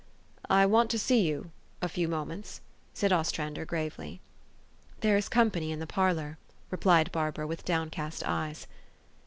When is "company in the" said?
5.29-5.85